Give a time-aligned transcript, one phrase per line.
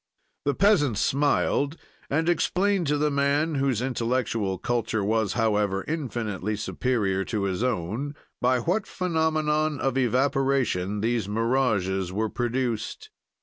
[0.45, 1.77] "The peasant smiled
[2.09, 8.15] and explained to the man, whose intellectual culture was, however, infinitely superior to his own,
[8.41, 13.11] by what phenomenon of evaporation these mirages were produced.